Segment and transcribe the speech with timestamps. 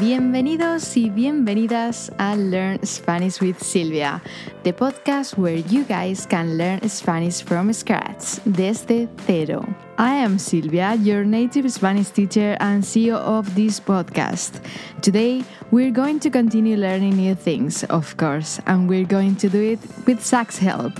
[0.00, 4.22] Bienvenidos y bienvenidas a Learn Spanish with Silvia,
[4.62, 9.62] the podcast where you guys can learn Spanish from scratch, desde cero.
[9.98, 14.62] I am Silvia, your native Spanish teacher and CEO of this podcast.
[15.02, 19.60] Today, we're going to continue learning new things, of course, and we're going to do
[19.60, 20.94] it with Zach's help.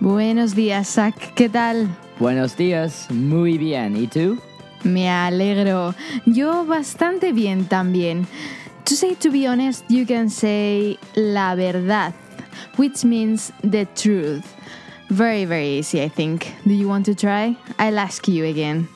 [0.00, 1.86] Buenos días, Zach, ¿qué tal?
[2.18, 3.94] Buenos días, muy bien.
[3.94, 4.40] ¿Y tú?
[4.84, 5.94] Me alegro.
[6.26, 8.26] Yo bastante bien también.
[8.84, 12.14] To say to be honest, you can say la verdad,
[12.76, 14.54] which means the truth.
[15.10, 16.52] Very, very easy, I think.
[16.66, 17.56] Do you want to try?
[17.78, 18.88] I'll ask you again.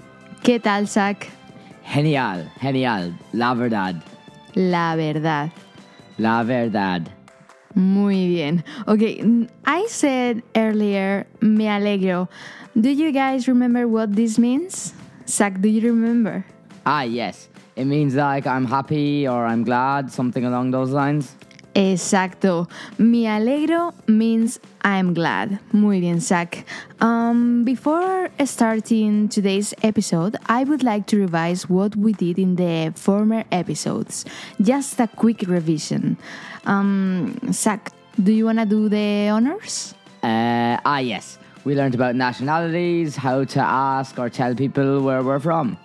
[0.43, 1.29] ¿Qué tal, Zach?
[1.85, 3.13] Genial, genial.
[3.33, 4.03] La verdad.
[4.55, 5.51] La verdad.
[6.19, 7.09] La verdad.
[7.75, 8.65] Muy bien.
[8.87, 12.29] Okay, I said earlier, me alegro.
[12.79, 14.93] Do you guys remember what this means?
[15.33, 16.45] Zach, do you remember?
[16.85, 17.49] Ah, yes.
[17.75, 21.35] It means like I'm happy or I'm glad, something along those lines.
[21.75, 22.69] Exacto.
[22.99, 25.59] Me alegro means I'm glad.
[25.73, 26.67] Muy bien, Zach.
[27.01, 32.93] Um, before starting today's episode, I would like to revise what we did in the
[32.95, 34.27] former episodes.
[34.61, 36.19] Just a quick revision.
[36.67, 37.91] Um, Zach,
[38.23, 39.95] do you want to do the honors?
[40.23, 41.39] Uh, ah, yes.
[41.65, 45.79] We learned about nationalities, how to ask or tell people where we're from.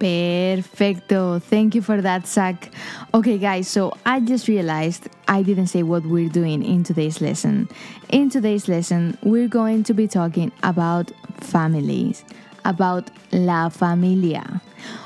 [0.00, 1.38] Perfecto.
[1.38, 2.72] Thank you for that, Zach.
[3.14, 7.68] Okay, guys, so I just realized I didn't say what we're doing in today's lesson.
[8.08, 12.24] In today's lesson, we're going to be talking about families,
[12.64, 14.60] about la familia.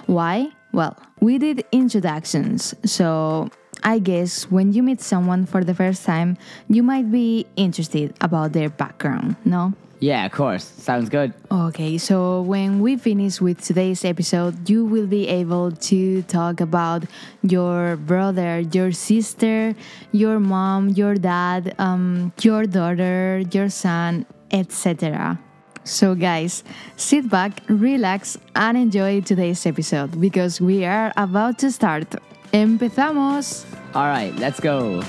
[0.07, 0.49] Why?
[0.73, 3.51] Well, we did introductions, so
[3.83, 8.55] I guess when you meet someone for the first time, you might be interested about
[8.55, 9.75] their background, no?
[9.99, 10.65] Yeah, of course.
[10.65, 11.33] Sounds good.
[11.51, 17.05] Okay, so when we finish with today's episode, you will be able to talk about
[17.43, 19.75] your brother, your sister,
[20.13, 25.39] your mom, your dad, um, your daughter, your son, etc.
[25.85, 26.65] So, guys,
[26.97, 32.17] sit back, relax, and enjoy today's episode because we are about to start.
[32.53, 33.65] ¡Empezamos!
[33.95, 35.03] All right, let's go.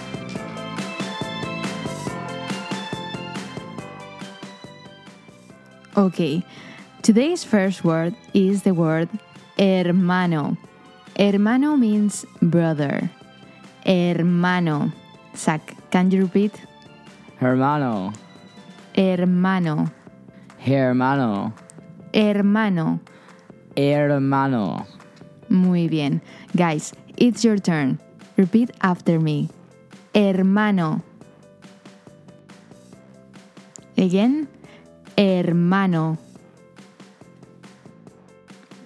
[5.97, 6.43] Okay,
[7.01, 9.09] today's first word is the word
[9.57, 10.55] hermano.
[11.17, 13.09] Hermano means brother.
[13.83, 14.93] Hermano.
[15.35, 16.53] Zach, can you repeat?
[17.39, 18.13] Hermano.
[18.93, 19.89] Hermano.
[20.59, 21.53] Hermano.
[22.13, 22.99] Hermano.
[23.75, 24.85] Hermano.
[25.49, 26.21] Muy bien.
[26.55, 27.97] Guys, it's your turn.
[28.37, 29.49] Repeat after me.
[30.13, 31.01] Hermano.
[33.97, 34.47] Again.
[35.17, 36.17] Hermano.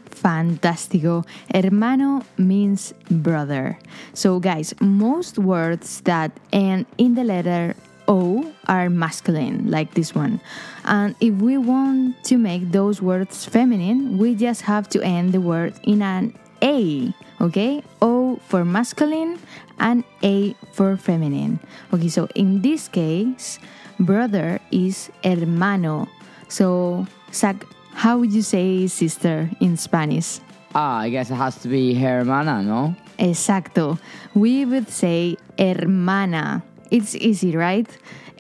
[0.10, 1.26] Fantástico.
[1.54, 3.80] Hermano means brother.
[4.14, 7.76] So, guys, most words that end in the letter
[8.08, 10.42] O are masculine, like this one.
[10.86, 15.42] And if we want to make those words feminine, we just have to end the
[15.42, 17.84] word in an A, okay?
[18.02, 19.40] O for masculine
[19.80, 21.60] and A for feminine.
[21.94, 23.60] Okay, so in this case,
[24.00, 26.10] brother is hermano.
[26.52, 27.64] So, Zach,
[27.96, 30.44] how would you say sister in Spanish?
[30.76, 32.94] Ah, I guess it has to be hermana, no?
[33.18, 33.98] Exacto.
[34.36, 36.62] We would say hermana.
[36.92, 37.88] It's easy, right?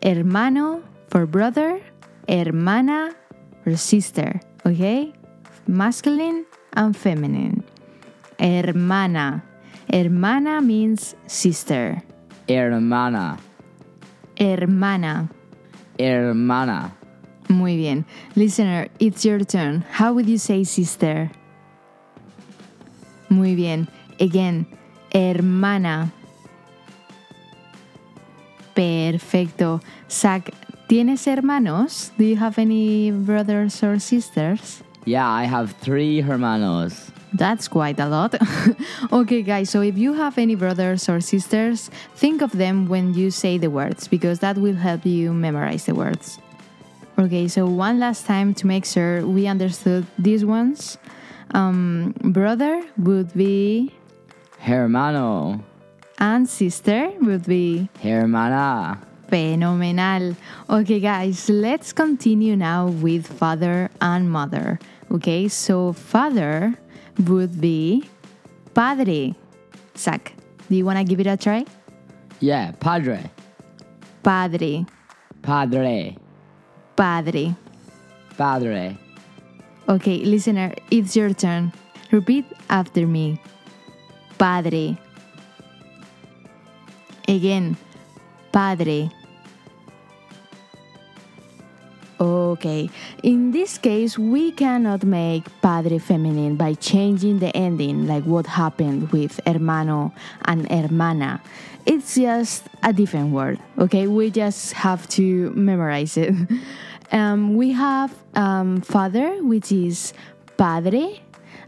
[0.04, 1.80] Hermano for brother,
[2.28, 3.16] hermana
[3.64, 5.14] for sister, okay?
[5.68, 6.44] Masculine
[6.74, 7.64] and feminine.
[8.38, 9.42] Hermana.
[9.88, 12.04] Hermana means sister.
[12.50, 13.40] Hermana.
[14.36, 15.32] Hermana.
[15.98, 16.92] Hermana.
[17.51, 18.06] Muy bien.
[18.35, 19.84] Listener, it's your turn.
[19.91, 21.29] How would you say sister?
[23.29, 23.88] Muy bien.
[24.19, 24.66] Again,
[25.13, 26.12] hermana.
[28.73, 29.81] Perfecto.
[30.09, 30.51] Zach,
[30.88, 32.12] ¿tienes hermanos?
[32.17, 34.81] Do you have any brothers or sisters?
[35.06, 37.12] Yeah, I have three hermanos.
[37.33, 38.36] That's quite a lot.
[39.12, 43.31] okay, guys, so if you have any brothers or sisters, think of them when you
[43.31, 46.39] say the words because that will help you memorize the words.
[47.21, 50.97] Okay, so one last time to make sure we understood these ones.
[51.53, 53.94] Um, brother would be,
[54.57, 55.62] Hermano.
[56.18, 58.97] and sister would be Hermana.
[59.29, 60.35] fenomenal.
[60.69, 64.79] Okay, guys, let's continue now with father and mother.
[65.12, 66.73] Okay, so father
[67.27, 68.03] would be
[68.73, 69.35] padre.
[69.95, 70.33] Zach,
[70.69, 71.65] do you want to give it a try?
[72.39, 73.29] Yeah, padre.
[74.23, 74.85] Padre,
[75.44, 76.15] Padre.
[76.96, 77.56] Padre.
[78.38, 78.98] Padre.
[79.90, 81.74] Okay, listener, it's your turn.
[82.12, 83.42] Repeat after me.
[84.38, 84.98] Padre,
[87.32, 87.78] Again,
[88.52, 89.10] padre.
[92.20, 92.90] Okay,
[93.24, 99.10] in this case, we cannot make padre feminine by changing the ending, like what happened
[99.14, 101.42] with hermano and hermana.
[101.86, 104.07] It's just a different word, okay?
[104.07, 106.33] We just have to memorize it.
[107.13, 110.13] Um, we have um, father, which is
[110.56, 111.22] padre,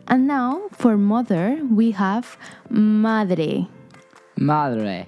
[0.08, 2.38] and now for mother, we have
[2.70, 3.68] madre.
[4.38, 5.06] Madre.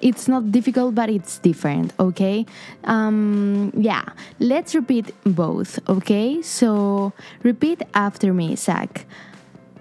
[0.00, 2.46] It's not difficult, but it's different, okay?
[2.84, 4.04] Um, yeah,
[4.38, 6.40] let's repeat both, okay?
[6.40, 7.12] So
[7.42, 9.04] repeat after me, Zach.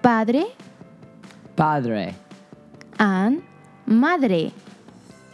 [0.01, 0.45] Padre
[1.55, 2.13] Padre.
[2.99, 3.41] and
[3.87, 4.51] madre.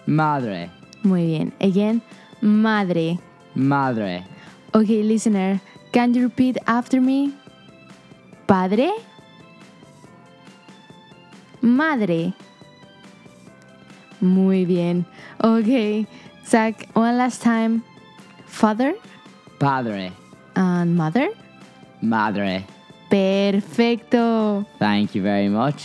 [0.06, 0.70] Madre.
[1.04, 1.52] Muy bien.
[1.60, 2.02] Again,
[2.42, 3.20] madre.
[3.56, 4.24] Madre.
[4.74, 5.60] Okay, listener,
[5.92, 7.34] can you repeat after me?
[8.48, 8.90] Padre,
[11.62, 12.34] madre.
[14.22, 15.06] Muy bien.
[15.44, 16.08] Okay,
[16.46, 17.84] Zach, one last time.
[18.48, 18.94] Father
[19.60, 20.12] Padre.
[20.56, 21.30] and mother.
[22.02, 22.66] Madre.
[23.10, 24.66] Perfecto.
[24.80, 25.84] Thank you very much.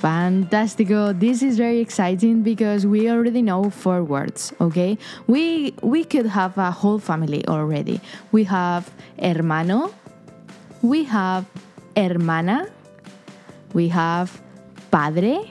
[0.00, 1.18] Fantastico.
[1.18, 4.96] This is very exciting because we already know four words, okay?
[5.26, 8.00] We we could have a whole family already.
[8.30, 9.92] We have hermano,
[10.82, 11.46] we have
[11.96, 12.70] hermana,
[13.74, 14.40] we have
[14.92, 15.50] padre,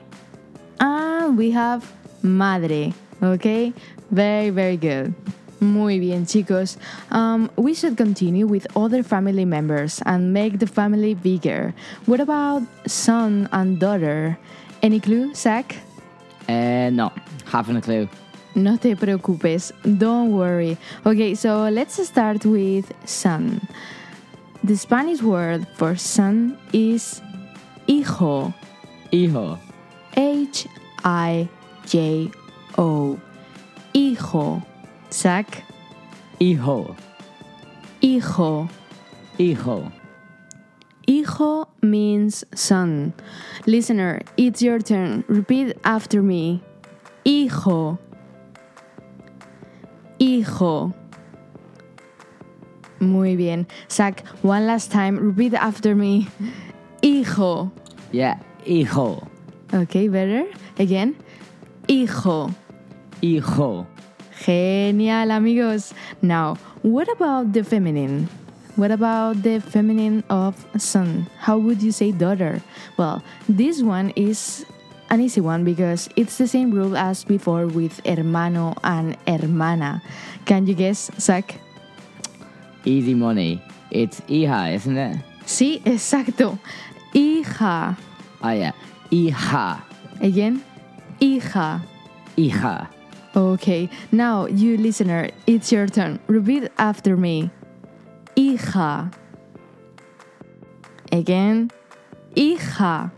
[0.79, 1.83] and we have
[2.23, 3.73] madre, okay?
[4.11, 5.13] Very very good.
[5.59, 6.77] Muy bien, chicos.
[7.11, 11.73] Um, we should continue with other family members and make the family bigger.
[12.05, 14.37] What about son and daughter?
[14.83, 15.75] Any clue, Zach?
[16.47, 17.11] Uh, no,
[17.45, 18.07] haven't a clue.
[18.55, 19.71] No te preocupes.
[19.97, 20.77] Don't worry.
[21.05, 23.67] Okay, so let's start with son.
[24.63, 27.21] The Spanish word for son is
[27.87, 28.53] hijo.
[29.11, 29.59] Hijo.
[30.15, 30.67] H
[31.03, 31.47] I
[31.85, 32.31] J
[32.77, 33.19] O.
[33.93, 34.63] Hijo.
[35.11, 35.63] Zach?
[36.39, 36.95] Hijo.
[38.01, 38.69] Hijo.
[39.37, 39.91] Hijo.
[41.07, 43.13] Hijo means son.
[43.65, 45.23] Listener, it's your turn.
[45.27, 46.61] Repeat after me.
[47.25, 47.97] Hijo.
[50.19, 50.93] Hijo.
[52.99, 53.67] Muy bien.
[53.89, 55.17] Zach, one last time.
[55.17, 56.27] Repeat after me.
[57.01, 57.71] Hijo.
[58.11, 58.39] Yeah.
[58.65, 59.27] Hijo.
[59.73, 60.45] Okay, better.
[60.77, 61.15] Again.
[61.87, 62.53] Hijo.
[63.21, 63.87] Hijo.
[64.43, 65.93] Genial, amigos.
[66.21, 68.29] Now, what about the feminine?
[68.75, 71.27] What about the feminine of son?
[71.39, 72.61] How would you say daughter?
[72.97, 74.65] Well, this one is
[75.09, 80.01] an easy one because it's the same rule as before with hermano and hermana.
[80.45, 81.59] Can you guess, Zach?
[82.85, 83.61] Easy money.
[83.89, 85.17] It's hija, isn't it?
[85.45, 86.59] Sí, exacto.
[87.13, 87.97] Hija.
[88.43, 88.73] Oh, yeah.
[89.09, 89.81] Hija.
[90.21, 90.63] Again,
[91.19, 91.81] hija.
[92.37, 92.87] Hija.
[93.37, 96.19] Okay, now you listener, it's your turn.
[96.25, 97.51] Repeat after me.
[98.35, 99.13] Hija.
[101.11, 101.69] Again.
[102.35, 103.11] Hija.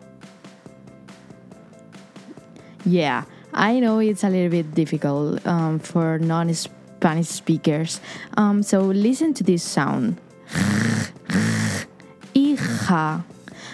[2.83, 3.23] Yeah,
[3.53, 8.01] I know it's a little bit difficult um, for non Spanish speakers.
[8.35, 10.19] Um, so listen to this sound.
[12.35, 13.23] Hija.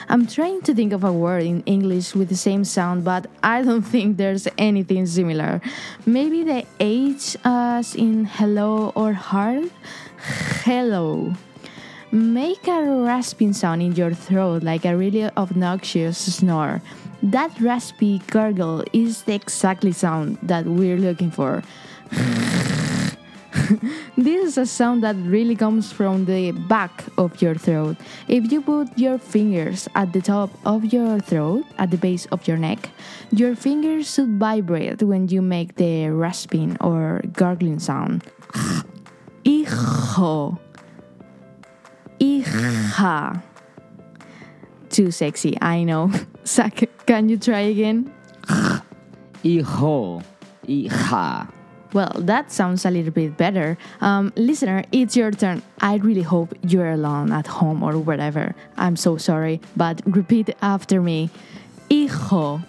[0.07, 3.63] I'm trying to think of a word in English with the same sound, but I
[3.63, 5.61] don't think there's anything similar.
[6.05, 9.71] Maybe the H as in hello or heart?
[10.63, 11.33] Hello.
[12.11, 16.81] Make a rasping sound in your throat like a really obnoxious snore.
[17.23, 21.63] That raspy gurgle is the exactly sound that we're looking for.
[24.17, 27.97] this is a sound that really comes from the back of your throat.
[28.27, 32.47] If you put your fingers at the top of your throat, at the base of
[32.47, 32.89] your neck,
[33.31, 38.23] your fingers should vibrate when you make the rasping or gargling sound.
[39.45, 40.59] Hijo.
[42.19, 43.41] Hija.
[44.89, 46.11] Too sexy, I know.
[46.45, 48.13] Zach, can you try again?
[49.43, 50.21] Hijo.
[50.67, 51.47] Hija.
[51.93, 53.77] Well, that sounds a little bit better.
[54.01, 55.61] Um, listener, it's your turn.
[55.79, 58.53] I really hope you're alone at home or wherever.
[58.77, 61.29] I'm so sorry, but repeat after me.
[61.89, 62.61] Hijo.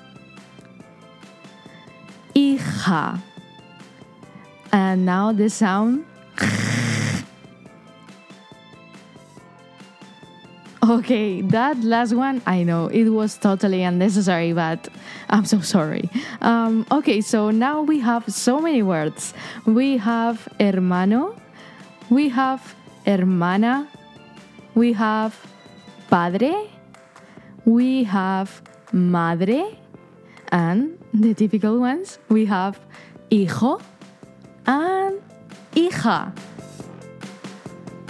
[2.34, 3.20] Hija.
[4.72, 6.04] And now the sound.
[10.82, 14.88] Okay, that last one, I know it was totally unnecessary, but
[15.30, 16.10] I'm so sorry.
[16.42, 19.32] Um, okay, so now we have so many words.
[19.64, 21.34] We have hermano,
[22.10, 22.74] we have
[23.06, 23.88] hermana,
[24.74, 25.34] we have
[26.10, 26.70] padre,
[27.64, 29.78] we have madre,
[30.52, 32.78] and the typical ones, we have
[33.30, 33.80] hijo
[34.66, 35.20] and
[35.72, 36.32] hija.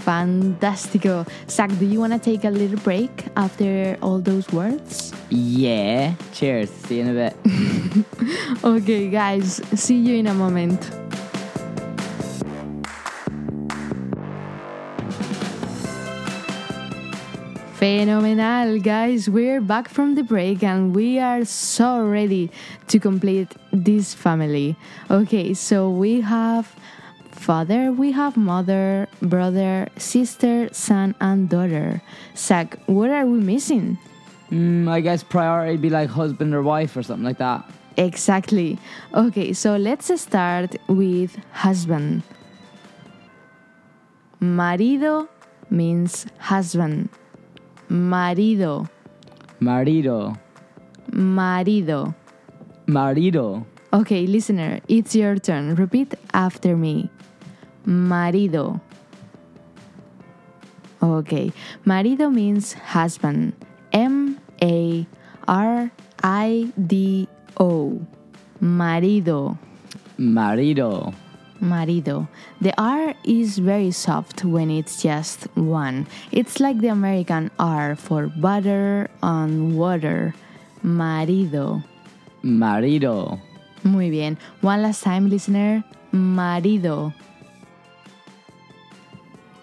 [0.07, 1.27] Fantastico.
[1.51, 5.13] Zach, do you want to take a little break after all those words?
[5.31, 6.15] Yeah.
[6.33, 6.71] Cheers.
[6.71, 7.37] See you in a bit.
[8.65, 10.91] Okay, guys, see you in a moment.
[17.75, 19.29] Phenomenal, guys.
[19.29, 22.51] We're back from the break and we are so ready
[22.89, 24.77] to complete this family.
[25.11, 26.75] Okay, so we have
[27.47, 32.03] father, we have mother, brother, sister, son, and daughter.
[32.35, 33.99] Zach, what are we missing?
[34.51, 37.63] Mm, I guess priority be like husband or wife or something like that.
[37.97, 38.79] Exactly.
[39.15, 42.25] Okay, so let's start with husband.
[44.41, 45.29] Marido
[45.71, 47.09] means husband.
[47.89, 48.89] Marido,
[49.61, 50.37] Marido.
[51.13, 52.13] marido.
[52.89, 53.65] Marido.
[53.93, 55.77] Okay, listener, it's your turn.
[55.77, 57.09] Repeat after me.
[57.87, 58.81] Marido.
[61.03, 61.53] Okay,
[61.85, 63.55] marido means husband.
[63.93, 65.07] M A
[65.47, 65.91] R
[66.23, 67.29] I D
[67.61, 68.01] O.
[68.61, 69.57] Marido.
[70.19, 71.15] Marido.
[71.61, 72.29] Marido.
[72.61, 76.07] The R is very soft when it's just one.
[76.33, 80.35] It's like the American R for butter on water.
[80.83, 81.83] Marido.
[82.43, 83.41] Marido.
[83.85, 84.39] Muy bien.
[84.61, 85.85] One last time, listener.
[86.13, 87.13] Marido.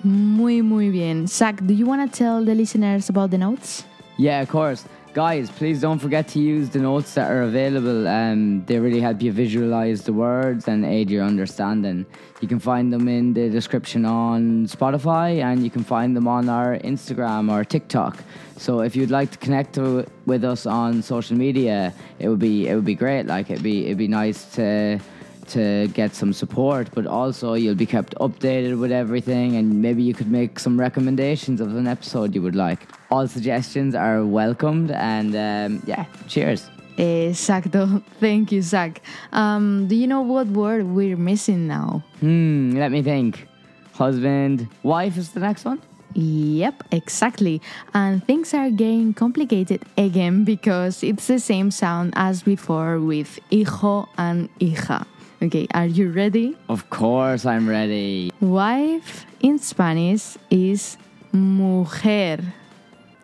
[0.04, 1.28] Muy, muy bien.
[1.28, 3.86] Zach, do you want to tell the listeners about the notes?
[4.18, 4.86] Yeah, of course.
[5.14, 8.08] Guys, please don't forget to use the notes that are available.
[8.08, 12.06] Um, they really help you visualize the words and aid your understanding.
[12.42, 16.50] You can find them in the description on Spotify and you can find them on
[16.50, 18.18] our Instagram or TikTok.
[18.58, 22.68] So if you'd like to connect to, with us on social media, it would be
[22.68, 23.28] it would be great.
[23.28, 25.00] Like it'd be it'd be nice to
[25.50, 30.14] to get some support, but also you'll be kept updated with everything, and maybe you
[30.14, 32.88] could make some recommendations of an episode you would like.
[33.12, 36.70] All suggestions are welcomed, and um, yeah, cheers.
[36.98, 38.04] Exacto.
[38.20, 39.02] Thank you, Zach.
[39.32, 42.04] Um, do you know what word we're missing now?
[42.20, 43.48] Hmm, let me think.
[43.94, 45.82] Husband, wife is the next one.
[46.16, 47.62] Yep, exactly.
[47.94, 54.08] And things are getting complicated again because it's the same sound as before with hijo
[54.18, 55.06] and hija.
[55.44, 56.56] Okay, are you ready?
[56.70, 58.32] Of course, I'm ready.
[58.40, 60.96] Wife in Spanish is
[61.34, 62.40] mujer.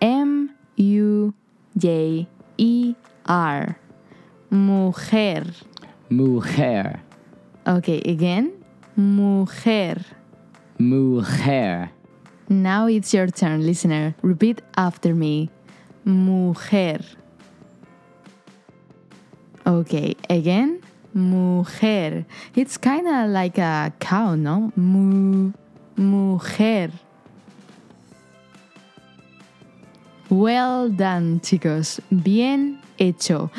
[0.02, 1.34] M U
[1.78, 2.96] J E
[3.26, 3.78] R.
[4.50, 5.46] Mujer.
[6.10, 7.00] Mujer,
[7.68, 8.52] Okay, again.
[8.98, 10.04] Mujer.
[10.80, 11.92] mujer,
[12.50, 14.16] Now it's your turn, listener.
[14.24, 15.52] Repeat after me.
[16.04, 17.00] Mujer.
[19.68, 20.82] Okay, again.
[21.13, 22.25] Mujer.
[22.56, 24.72] It's kind of like a cow, no?
[24.75, 25.51] Mu.
[25.96, 26.92] Mujer.
[30.30, 32.00] Well done, chicos.
[32.12, 33.50] Bien hecho.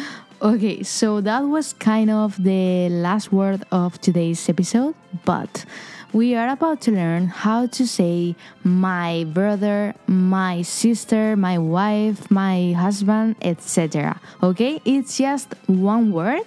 [0.42, 5.66] Okay, so that was kind of the last word of today's episode, but
[6.12, 12.73] we are about to learn how to say my brother, my sister, my wife, my
[12.73, 14.21] husband, etc.
[14.43, 16.47] Okay, it's just one word,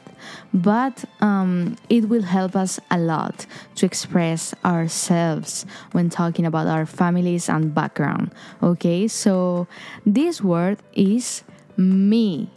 [0.54, 6.86] but um, it will help us a lot to express ourselves when talking about our
[6.86, 8.32] families and background.
[8.62, 9.68] Okay, so
[10.06, 11.44] this word is
[11.78, 12.50] mi.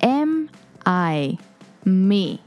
[0.00, 0.50] M
[0.86, 1.38] I.
[1.84, 2.40] Me.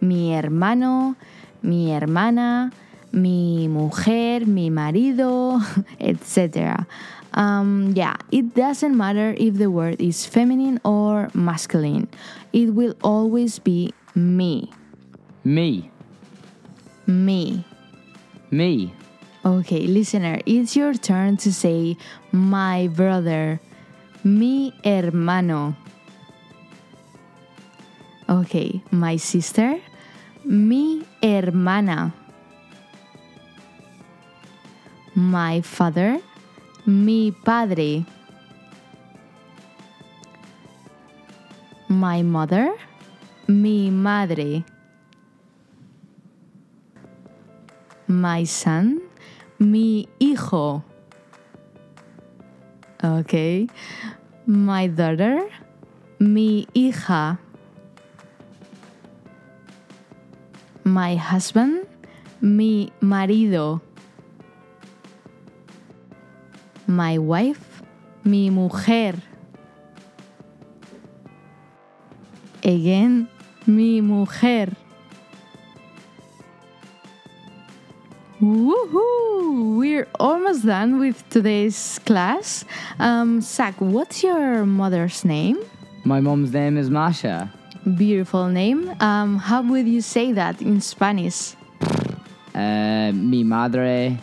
[0.00, 1.16] Mi hermano,
[1.62, 2.70] mi hermana,
[3.12, 5.60] mi mujer, mi marido,
[6.00, 6.86] etc.
[7.34, 12.08] Um, yeah, it doesn't matter if the word is feminine or masculine,
[12.52, 14.70] it will always be mi.
[15.44, 15.90] mi,
[17.06, 17.64] Mi.
[18.50, 18.92] mi,
[19.44, 21.96] Okay, listener, it's your turn to say
[22.32, 23.60] my brother,
[24.24, 25.74] mi hermano.
[28.28, 29.80] Okay, my sister,
[30.44, 32.12] mi hermana.
[35.18, 36.20] My father,
[36.86, 38.06] mi padre.
[41.88, 42.72] My mother,
[43.48, 44.64] mi madre.
[48.06, 49.00] My son,
[49.58, 50.84] mi hijo.
[53.02, 53.66] Okay.
[54.46, 55.50] My daughter,
[56.20, 57.40] mi hija.
[60.84, 61.88] My husband,
[62.40, 63.82] mi marido.
[66.88, 67.82] My wife,
[68.24, 69.14] mi mujer.
[72.64, 73.28] Again,
[73.68, 74.68] Mi mujer.
[78.40, 79.76] Woohoo!
[79.76, 82.64] We're almost done with today's class.
[82.98, 85.58] Um, Zach, what's your mother's name?
[86.04, 87.52] My mom's name is Masha.
[87.98, 88.90] Beautiful name.
[89.00, 91.54] Um, how would you say that in Spanish?
[92.54, 94.18] Uh, mi madre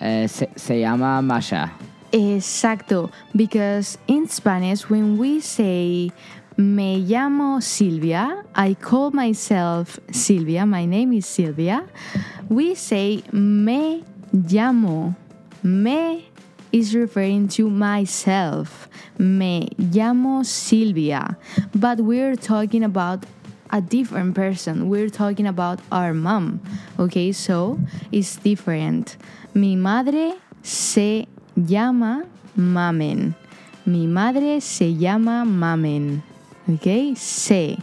[0.00, 1.72] uh, se, se llama Masha.
[2.14, 6.12] Exacto, because in Spanish, when we say
[6.56, 11.84] me llamo Silvia, I call myself Silvia, my name is Silvia,
[12.48, 15.16] we say me llamo.
[15.64, 16.30] Me
[16.70, 18.88] is referring to myself.
[19.18, 21.36] Me llamo Silvia.
[21.74, 23.26] But we're talking about
[23.70, 24.88] a different person.
[24.88, 26.60] We're talking about our mom.
[26.96, 27.80] Okay, so
[28.12, 29.16] it's different.
[29.52, 32.24] Mi madre se llama
[32.56, 33.34] Mamen.
[33.86, 36.22] Mi madre se llama Mamen.
[36.68, 37.78] Ok, se.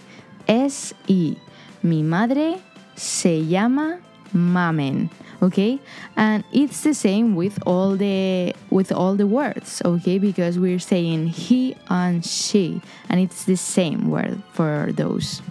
[0.48, 1.38] S-I.
[1.84, 2.60] Mi madre
[2.96, 4.00] se llama
[4.34, 5.10] Mamen.
[5.42, 5.80] Okay,
[6.16, 9.82] and it's the same with all the with all the words.
[9.84, 15.42] Okay, because we're saying he and she, and it's the same word for those.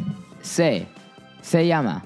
[0.42, 0.86] Se.
[1.42, 2.04] Se llama.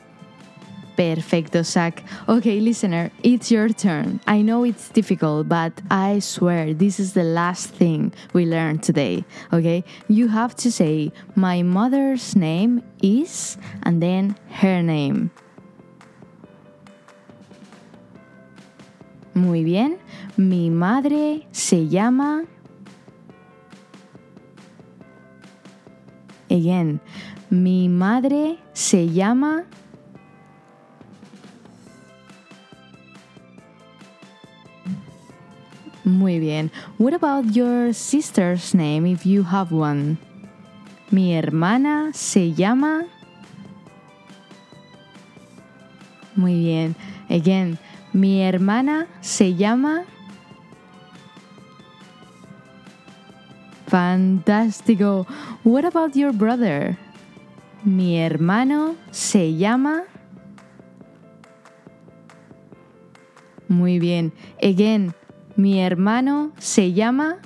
[0.97, 2.05] Perfecto, Zach.
[2.29, 4.21] Okay, listener, it's your turn.
[4.27, 9.25] I know it's difficult, but I swear this is the last thing we learned today.
[9.53, 9.83] Okay?
[10.09, 15.31] You have to say, My mother's name is, and then her name.
[19.35, 19.99] Muy bien.
[20.37, 22.45] Mi madre se llama.
[26.49, 27.01] Again.
[27.51, 29.65] Mi madre se llama.
[36.05, 36.71] Muy bien.
[36.99, 40.19] What about your sister's name if you have one?
[41.11, 43.07] Mi hermana se llama.
[46.37, 46.95] Muy bien.
[47.31, 47.79] Again,
[48.13, 50.05] mi hermana se llama.
[53.87, 55.27] Fantástico.
[55.63, 56.99] What about your brother?
[57.85, 60.05] Mi hermano se llama.
[63.69, 64.33] Muy bien.
[64.63, 65.15] Again,
[65.57, 67.39] mi hermano se llama.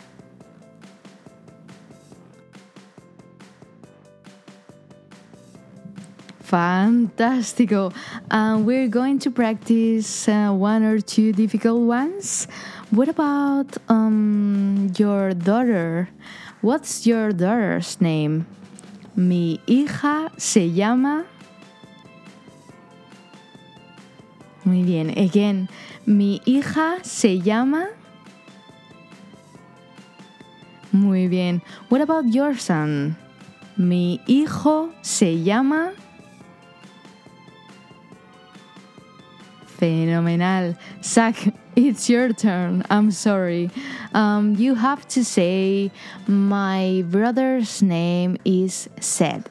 [6.48, 7.92] Fantástico.
[8.30, 12.48] Uh, we're going to practice uh, one or two difficult ones.
[12.90, 16.08] What about um, your daughter?
[16.62, 18.46] What's your daughter's name?
[19.14, 21.26] Mi hija se llama.
[24.64, 25.10] Muy bien.
[25.18, 25.68] Again,
[26.06, 27.88] mi hija se llama.
[30.92, 31.62] Muy bien.
[31.88, 33.16] What about your son?
[33.76, 35.92] Mi hijo se llama.
[39.66, 40.76] Fenomenal.
[41.02, 42.84] Zach, it's your turn.
[42.90, 43.70] I'm sorry.
[44.12, 45.92] Um, you have to say,
[46.26, 49.48] my brother's name is Seth.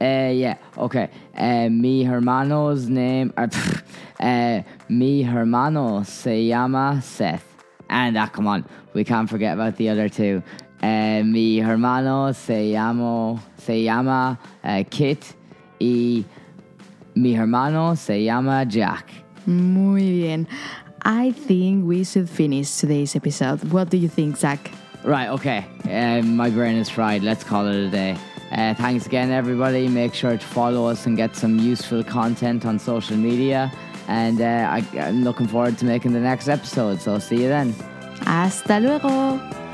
[0.00, 1.08] Uh, yeah, okay.
[1.36, 3.32] Uh, mi hermano's name.
[3.36, 3.48] Uh,
[4.20, 7.55] uh, mi hermano se llama Seth.
[7.88, 10.42] And ah, come on, we can't forget about the other two.
[10.82, 15.34] Uh, mi hermano se llama se llama uh, Kit
[15.80, 16.24] y
[17.14, 19.10] mi hermano se llama Jack.
[19.46, 20.46] Muy bien.
[21.02, 23.62] I think we should finish today's episode.
[23.72, 24.70] What do you think, Zach?
[25.04, 25.64] Right, okay.
[25.88, 27.22] Um, my brain is fried.
[27.22, 28.16] Let's call it a day.
[28.50, 29.86] Uh, thanks again, everybody.
[29.86, 33.70] Make sure to follow us and get some useful content on social media.
[34.08, 37.00] And uh, I, I'm looking forward to making the next episode.
[37.00, 37.74] So, see you then.
[38.24, 39.65] Hasta luego.